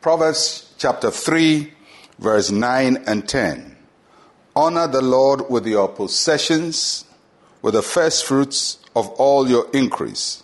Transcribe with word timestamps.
Proverbs 0.00 0.72
chapter 0.78 1.10
3, 1.10 1.70
verse 2.18 2.50
9 2.50 3.04
and 3.06 3.28
10. 3.28 3.76
Honor 4.56 4.88
the 4.88 5.02
Lord 5.02 5.50
with 5.50 5.66
your 5.66 5.88
possessions, 5.88 7.04
with 7.60 7.74
the 7.74 7.82
first 7.82 8.24
fruits 8.24 8.78
of 8.96 9.08
all 9.20 9.46
your 9.46 9.68
increase. 9.74 10.42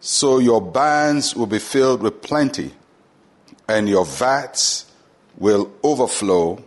So 0.00 0.40
your 0.40 0.60
barns 0.60 1.36
will 1.36 1.46
be 1.46 1.60
filled 1.60 2.02
with 2.02 2.22
plenty, 2.22 2.72
and 3.68 3.88
your 3.88 4.04
vats 4.04 4.90
will 5.36 5.70
overflow 5.84 6.60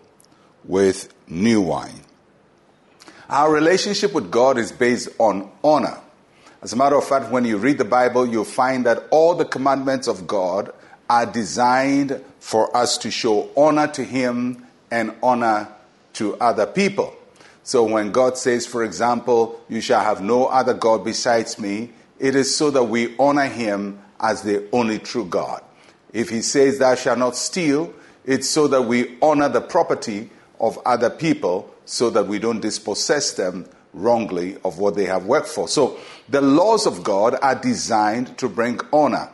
with 0.63 1.13
new 1.27 1.59
wine. 1.59 1.99
Our 3.29 3.51
relationship 3.51 4.13
with 4.13 4.31
God 4.31 4.57
is 4.57 4.71
based 4.71 5.09
on 5.19 5.51
honor. 5.65 5.99
As 6.61 6.71
a 6.71 6.77
matter 6.77 6.95
of 6.95 7.03
fact, 7.03 7.29
when 7.29 7.43
you 7.43 7.57
read 7.57 7.77
the 7.77 7.83
Bible, 7.83 8.25
you'll 8.25 8.45
find 8.45 8.85
that 8.85 9.05
all 9.11 9.35
the 9.35 9.43
commandments 9.43 10.07
of 10.07 10.27
God 10.27 10.71
are 11.11 11.25
designed 11.25 12.23
for 12.39 12.75
us 12.75 12.97
to 12.99 13.11
show 13.11 13.49
honor 13.57 13.85
to 13.85 14.01
Him 14.01 14.65
and 14.89 15.13
honor 15.21 15.67
to 16.13 16.37
other 16.37 16.65
people. 16.65 17.13
So 17.63 17.83
when 17.83 18.13
God 18.13 18.37
says, 18.37 18.65
for 18.65 18.81
example, 18.85 19.59
you 19.67 19.81
shall 19.81 20.01
have 20.01 20.21
no 20.21 20.45
other 20.45 20.73
God 20.73 21.03
besides 21.03 21.59
me, 21.59 21.91
it 22.17 22.33
is 22.33 22.55
so 22.55 22.71
that 22.71 22.85
we 22.85 23.13
honor 23.17 23.47
Him 23.47 23.99
as 24.21 24.43
the 24.43 24.69
only 24.71 24.99
true 24.99 25.25
God. 25.25 25.61
If 26.13 26.29
He 26.29 26.41
says, 26.41 26.79
thou 26.79 26.95
shalt 26.95 27.19
not 27.19 27.35
steal, 27.35 27.93
it's 28.23 28.49
so 28.49 28.69
that 28.69 28.83
we 28.83 29.17
honor 29.21 29.49
the 29.49 29.59
property 29.59 30.29
of 30.61 30.79
other 30.85 31.09
people 31.09 31.75
so 31.83 32.09
that 32.11 32.27
we 32.27 32.39
don't 32.39 32.61
dispossess 32.61 33.33
them 33.33 33.67
wrongly 33.93 34.55
of 34.63 34.79
what 34.79 34.95
they 34.95 35.05
have 35.05 35.25
worked 35.25 35.49
for. 35.49 35.67
So 35.67 35.97
the 36.29 36.39
laws 36.39 36.85
of 36.87 37.03
God 37.03 37.35
are 37.41 37.55
designed 37.55 38.37
to 38.37 38.47
bring 38.47 38.79
honor. 38.93 39.29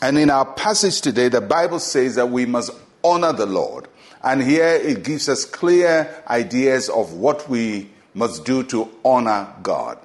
And 0.00 0.18
in 0.18 0.30
our 0.30 0.44
passage 0.44 1.00
today, 1.00 1.28
the 1.28 1.40
Bible 1.40 1.80
says 1.80 2.14
that 2.14 2.30
we 2.30 2.46
must 2.46 2.70
honor 3.02 3.32
the 3.32 3.46
Lord. 3.46 3.88
And 4.22 4.42
here 4.42 4.68
it 4.68 5.04
gives 5.04 5.28
us 5.28 5.44
clear 5.44 6.22
ideas 6.28 6.88
of 6.88 7.14
what 7.14 7.48
we 7.48 7.90
must 8.14 8.44
do 8.44 8.62
to 8.64 8.88
honor 9.04 9.52
God. 9.62 9.98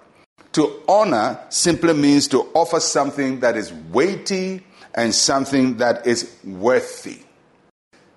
To 0.54 0.82
honor 0.88 1.40
simply 1.50 1.94
means 1.94 2.28
to 2.30 2.42
offer 2.54 2.80
something 2.80 3.40
that 3.40 3.58
is 3.58 3.74
weighty 3.92 4.64
and 4.94 5.14
something 5.14 5.78
that 5.78 6.06
is 6.06 6.36
worthy. 6.44 7.20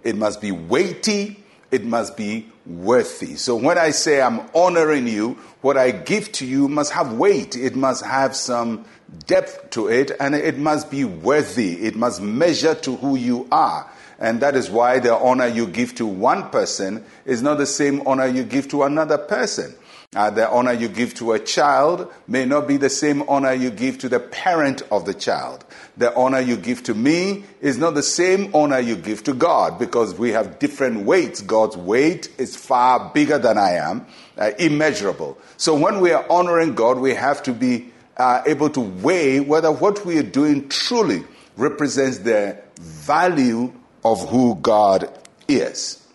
It 0.03 0.17
must 0.17 0.41
be 0.41 0.53
weighty 0.53 1.43
it 1.71 1.85
must 1.85 2.17
be 2.17 2.47
worthy. 2.65 3.37
So 3.37 3.57
when 3.57 3.79
I 3.79 3.91
say 3.91 4.21
I'm 4.21 4.41
honoring 4.55 5.07
you, 5.07 5.39
what 5.61 5.77
I 5.77 5.91
give 5.91 6.31
to 6.33 6.47
you 6.47 6.69
must 6.69 6.93
have 6.93 7.15
weight. 7.15 7.57
It 7.57 7.75
must 7.75 8.05
have 8.05 8.37
some 8.37 8.85
depth 9.27 9.71
to 9.71 9.89
it 9.89 10.13
and 10.21 10.35
it 10.35 10.59
must 10.59 10.91
be 10.91 11.05
worthy. 11.05 11.85
It 11.85 11.97
must 11.97 12.21
measure 12.21 12.75
to 12.75 12.97
who 12.97 13.17
you 13.17 13.49
are. 13.51 13.91
And 14.19 14.41
that 14.41 14.57
is 14.57 14.71
why 14.71 14.99
the 14.99 15.15
honor 15.15 15.47
you 15.47 15.67
give 15.67 15.95
to 15.97 16.07
one 16.07 16.51
person 16.51 17.05
is 17.25 17.43
not 17.43 17.59
the 17.59 17.67
same 17.67 18.07
honor 18.07 18.27
you 18.27 18.45
give 18.45 18.69
to 18.69 18.85
another 18.85 19.19
person. 19.19 19.75
Uh, 20.15 20.31
the 20.31 20.49
honor 20.49 20.73
you 20.73 20.89
give 20.89 21.13
to 21.15 21.33
a 21.33 21.39
child 21.39 22.11
may 22.27 22.45
not 22.45 22.67
be 22.67 22.77
the 22.77 22.89
same 22.89 23.23
honor 23.29 23.53
you 23.53 23.71
give 23.71 23.99
to 23.99 24.09
the 24.09 24.21
parent 24.21 24.83
of 24.91 25.05
the 25.05 25.13
child. 25.13 25.65
The 25.97 26.15
honor 26.15 26.41
you 26.41 26.57
give 26.57 26.85
to 26.85 26.95
me 26.95 27.45
is 27.61 27.77
not 27.77 27.95
the 27.95 28.03
same 28.03 28.55
honor 28.55 28.79
you 28.79 28.97
give 28.97 29.25
to 29.25 29.35
God 29.35 29.79
because 29.79 30.15
we 30.15 30.31
have 30.31 30.59
different 30.59 31.05
weights. 31.05 31.43
God's 31.43 31.77
weight 31.77 32.31
is 32.39 32.57
far 32.57 33.11
bigger 33.13 33.39
than 33.39 33.59
I 33.59 33.73
am, 33.73 34.07
uh, 34.39 34.53
immeasurable. 34.59 35.37
So 35.57 35.75
when 35.75 36.01
we 36.01 36.13
are 36.13 36.25
honoring 36.31 36.75
God, 36.75 36.99
we 36.99 37.15
have 37.15 37.43
to 37.43 37.53
be 37.53 37.93
uh, 38.17 38.43
able 38.47 38.71
to 38.71 38.81
weigh 38.81 39.41
whether 39.41 39.71
what 39.73 40.07
we 40.07 40.19
are 40.19 40.23
doing 40.23 40.69
truly 40.69 41.25
represents 41.57 42.19
the 42.19 42.59
value 42.81 43.73
of 44.05 44.29
who 44.29 44.55
God 44.55 45.11
is. 45.49 46.06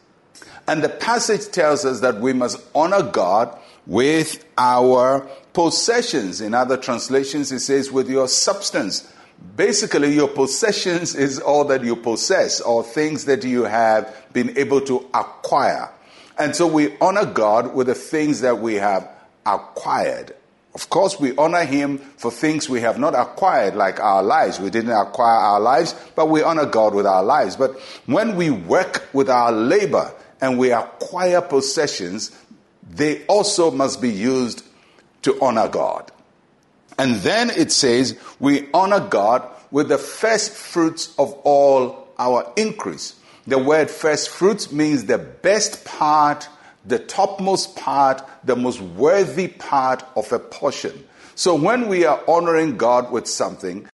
And 0.71 0.81
the 0.81 0.87
passage 0.87 1.51
tells 1.51 1.83
us 1.83 1.99
that 1.99 2.21
we 2.21 2.31
must 2.31 2.57
honor 2.73 3.03
God 3.03 3.59
with 3.85 4.45
our 4.57 5.27
possessions. 5.51 6.39
In 6.39 6.53
other 6.53 6.77
translations, 6.77 7.51
it 7.51 7.59
says 7.59 7.91
with 7.91 8.09
your 8.09 8.29
substance. 8.29 9.11
Basically, 9.57 10.13
your 10.13 10.29
possessions 10.29 11.13
is 11.13 11.41
all 11.41 11.65
that 11.65 11.83
you 11.83 11.97
possess 11.97 12.61
or 12.61 12.85
things 12.85 13.25
that 13.25 13.43
you 13.43 13.63
have 13.63 14.15
been 14.31 14.57
able 14.57 14.79
to 14.79 15.05
acquire. 15.13 15.89
And 16.39 16.55
so 16.55 16.67
we 16.67 16.97
honor 16.99 17.25
God 17.25 17.75
with 17.75 17.87
the 17.87 17.93
things 17.93 18.39
that 18.39 18.59
we 18.59 18.75
have 18.75 19.09
acquired. 19.45 20.33
Of 20.73 20.89
course, 20.89 21.19
we 21.19 21.35
honor 21.35 21.65
Him 21.65 21.97
for 21.97 22.31
things 22.31 22.69
we 22.69 22.79
have 22.79 22.97
not 22.97 23.13
acquired, 23.13 23.75
like 23.75 23.99
our 23.99 24.23
lives. 24.23 24.57
We 24.57 24.69
didn't 24.69 24.91
acquire 24.91 25.35
our 25.35 25.59
lives, 25.59 25.95
but 26.15 26.29
we 26.29 26.41
honor 26.43 26.65
God 26.65 26.95
with 26.95 27.05
our 27.05 27.23
lives. 27.23 27.57
But 27.57 27.77
when 28.05 28.37
we 28.37 28.51
work 28.51 29.09
with 29.11 29.29
our 29.29 29.51
labor 29.51 30.13
and 30.41 30.57
we 30.57 30.71
acquire 30.71 31.41
possessions, 31.41 32.31
they 32.89 33.23
also 33.25 33.71
must 33.71 34.01
be 34.01 34.11
used 34.11 34.63
to 35.21 35.39
honor 35.41 35.67
God. 35.67 36.11
And 36.97 37.15
then 37.17 37.49
it 37.49 37.71
says, 37.71 38.17
we 38.39 38.69
honor 38.73 38.99
God 38.99 39.47
with 39.69 39.87
the 39.87 39.97
first 39.97 40.51
fruits 40.51 41.15
of 41.17 41.33
all 41.43 42.07
our 42.19 42.51
increase. 42.57 43.15
The 43.47 43.57
word 43.57 43.89
first 43.89 44.29
fruits 44.29 44.71
means 44.71 45.05
the 45.05 45.17
best 45.17 45.85
part, 45.85 46.47
the 46.85 46.99
topmost 46.99 47.75
part, 47.75 48.21
the 48.43 48.55
most 48.55 48.81
worthy 48.81 49.47
part 49.47 50.03
of 50.15 50.31
a 50.31 50.39
portion. 50.39 51.07
So 51.35 51.55
when 51.55 51.87
we 51.87 52.05
are 52.05 52.21
honoring 52.27 52.77
God 52.77 53.11
with 53.11 53.27
something, 53.27 53.87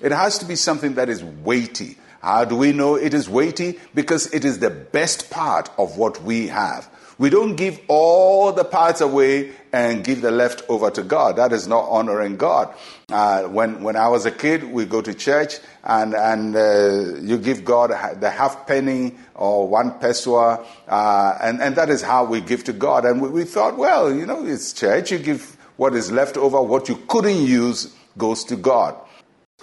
it 0.00 0.12
has 0.12 0.38
to 0.38 0.46
be 0.46 0.56
something 0.56 0.94
that 0.94 1.08
is 1.08 1.22
weighty. 1.22 1.98
How 2.22 2.44
do 2.44 2.56
we 2.56 2.72
know 2.72 2.96
it 2.96 3.14
is 3.14 3.28
weighty? 3.28 3.78
Because 3.94 4.32
it 4.34 4.44
is 4.44 4.58
the 4.58 4.70
best 4.70 5.30
part 5.30 5.70
of 5.78 5.96
what 5.96 6.22
we 6.22 6.48
have. 6.48 6.88
We 7.18 7.30
don't 7.30 7.56
give 7.56 7.80
all 7.88 8.52
the 8.52 8.64
parts 8.64 9.00
away 9.00 9.52
and 9.72 10.04
give 10.04 10.20
the 10.20 10.30
left 10.30 10.62
over 10.68 10.88
to 10.92 11.02
God. 11.02 11.36
That 11.36 11.52
is 11.52 11.66
not 11.66 11.84
honoring 11.88 12.36
God. 12.36 12.72
Uh, 13.08 13.42
when, 13.44 13.82
when 13.82 13.96
I 13.96 14.06
was 14.06 14.24
a 14.24 14.30
kid, 14.30 14.62
we 14.62 14.84
go 14.84 15.02
to 15.02 15.12
church 15.12 15.56
and, 15.82 16.14
and 16.14 16.54
uh, 16.54 17.16
you 17.20 17.38
give 17.38 17.64
God 17.64 17.90
the 18.20 18.30
half 18.30 18.68
penny 18.68 19.16
or 19.34 19.66
one 19.66 19.98
peso, 19.98 20.36
uh, 20.36 21.38
and, 21.42 21.60
and 21.60 21.74
that 21.74 21.90
is 21.90 22.02
how 22.02 22.24
we 22.24 22.40
give 22.40 22.62
to 22.64 22.72
God. 22.72 23.04
And 23.04 23.20
we, 23.20 23.28
we 23.30 23.44
thought, 23.44 23.76
well, 23.76 24.14
you 24.14 24.24
know, 24.24 24.46
it's 24.46 24.72
church. 24.72 25.10
You 25.10 25.18
give 25.18 25.56
what 25.76 25.94
is 25.94 26.12
left 26.12 26.36
over, 26.36 26.62
what 26.62 26.88
you 26.88 26.96
couldn't 27.08 27.42
use 27.42 27.92
goes 28.16 28.44
to 28.44 28.56
God. 28.56 28.96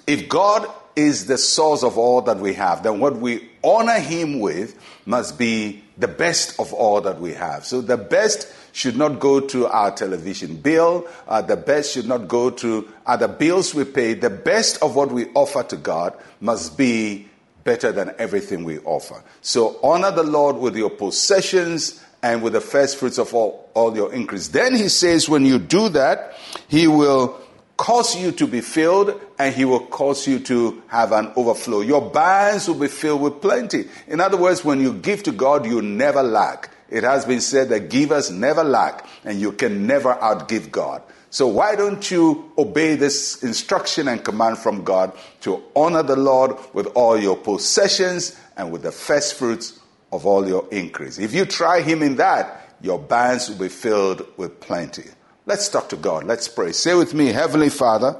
If 0.07 0.27
God 0.27 0.69
is 0.95 1.25
the 1.25 1.37
source 1.37 1.83
of 1.83 1.97
all 1.97 2.21
that 2.21 2.37
we 2.37 2.53
have, 2.53 2.83
then 2.83 2.99
what 2.99 3.17
we 3.17 3.49
honor 3.63 3.99
Him 3.99 4.39
with 4.39 4.79
must 5.05 5.37
be 5.37 5.83
the 5.97 6.07
best 6.07 6.59
of 6.59 6.73
all 6.73 7.01
that 7.01 7.19
we 7.19 7.33
have. 7.33 7.65
So 7.65 7.81
the 7.81 7.97
best 7.97 8.51
should 8.71 8.97
not 8.97 9.19
go 9.19 9.39
to 9.39 9.67
our 9.67 9.91
television 9.91 10.57
bill. 10.57 11.07
Uh, 11.27 11.41
the 11.41 11.55
best 11.55 11.93
should 11.93 12.07
not 12.07 12.27
go 12.27 12.49
to 12.49 12.87
other 13.05 13.27
bills 13.27 13.73
we 13.73 13.85
pay. 13.85 14.13
The 14.13 14.29
best 14.29 14.81
of 14.81 14.95
what 14.95 15.11
we 15.11 15.27
offer 15.33 15.63
to 15.63 15.77
God 15.77 16.13
must 16.41 16.77
be 16.77 17.27
better 17.63 17.91
than 17.91 18.13
everything 18.17 18.63
we 18.63 18.79
offer. 18.79 19.23
So 19.41 19.79
honor 19.81 20.11
the 20.11 20.23
Lord 20.23 20.57
with 20.57 20.75
your 20.75 20.89
possessions 20.89 22.03
and 22.21 22.41
with 22.41 22.53
the 22.53 22.61
first 22.61 22.97
fruits 22.97 23.17
of 23.17 23.33
all, 23.33 23.69
all 23.73 23.95
your 23.95 24.11
increase. 24.13 24.49
Then 24.49 24.75
he 24.75 24.89
says, 24.89 25.29
when 25.29 25.45
you 25.45 25.57
do 25.57 25.89
that, 25.89 26.33
he 26.67 26.87
will 26.87 27.39
cause 27.77 28.15
you 28.15 28.31
to 28.31 28.47
be 28.47 28.61
filled 28.61 29.19
and 29.37 29.53
he 29.53 29.65
will 29.65 29.85
cause 29.87 30.27
you 30.27 30.39
to 30.39 30.81
have 30.87 31.11
an 31.11 31.31
overflow. 31.35 31.81
Your 31.81 32.01
barns 32.01 32.67
will 32.67 32.75
be 32.75 32.87
filled 32.87 33.21
with 33.21 33.41
plenty. 33.41 33.85
In 34.07 34.21
other 34.21 34.37
words, 34.37 34.63
when 34.63 34.79
you 34.79 34.93
give 34.93 35.23
to 35.23 35.31
God, 35.31 35.65
you 35.65 35.81
never 35.81 36.23
lack. 36.23 36.71
It 36.89 37.03
has 37.03 37.25
been 37.25 37.41
said 37.41 37.69
that 37.69 37.89
givers 37.89 38.31
never 38.31 38.63
lack 38.63 39.05
and 39.23 39.39
you 39.39 39.51
can 39.51 39.87
never 39.87 40.13
outgive 40.13 40.71
God. 40.71 41.01
So 41.29 41.47
why 41.47 41.75
don't 41.75 42.09
you 42.09 42.49
obey 42.57 42.95
this 42.95 43.43
instruction 43.43 44.07
and 44.07 44.23
command 44.23 44.57
from 44.57 44.85
God 44.85 45.11
to 45.41 45.61
honor 45.75 46.03
the 46.03 46.15
Lord 46.15 46.55
with 46.73 46.87
all 46.95 47.19
your 47.19 47.35
possessions 47.35 48.39
and 48.55 48.71
with 48.71 48.83
the 48.83 48.91
first 48.91 49.33
fruits 49.33 49.77
of 50.13 50.25
all 50.25 50.47
your 50.47 50.65
increase? 50.71 51.17
If 51.17 51.33
you 51.33 51.45
try 51.45 51.81
him 51.81 52.01
in 52.01 52.15
that, 52.17 52.77
your 52.79 52.99
barns 52.99 53.49
will 53.49 53.57
be 53.57 53.67
filled 53.67 54.25
with 54.37 54.61
plenty. 54.61 55.09
Let's 55.45 55.69
talk 55.69 55.89
to 55.89 55.95
God. 55.95 56.23
Let's 56.23 56.47
pray. 56.47 56.71
Say 56.71 56.95
with 56.95 57.13
me, 57.13 57.27
Heavenly 57.27 57.69
Father, 57.69 58.19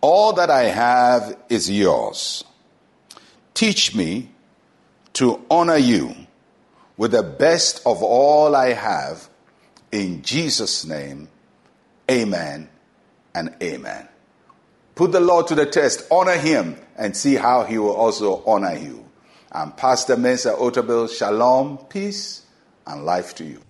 all 0.00 0.32
that 0.34 0.50
I 0.50 0.64
have 0.64 1.36
is 1.48 1.70
yours. 1.70 2.44
Teach 3.54 3.94
me 3.94 4.30
to 5.14 5.44
honor 5.50 5.76
you 5.76 6.14
with 6.96 7.12
the 7.12 7.22
best 7.22 7.82
of 7.84 8.02
all 8.02 8.56
I 8.56 8.72
have. 8.72 9.28
In 9.90 10.22
Jesus' 10.22 10.86
name, 10.86 11.28
amen 12.10 12.70
and 13.34 13.54
amen. 13.62 14.08
Put 14.94 15.12
the 15.12 15.20
Lord 15.20 15.46
to 15.48 15.54
the 15.54 15.66
test. 15.66 16.06
Honor 16.10 16.36
him 16.36 16.76
and 16.96 17.16
see 17.16 17.34
how 17.34 17.64
he 17.64 17.76
will 17.78 17.94
also 17.94 18.42
honor 18.46 18.76
you. 18.76 19.04
I'm 19.50 19.72
Pastor 19.72 20.16
Mensa 20.16 20.52
Otabil. 20.54 21.14
Shalom, 21.14 21.78
peace, 21.90 22.46
and 22.86 23.04
life 23.04 23.34
to 23.36 23.44
you. 23.44 23.60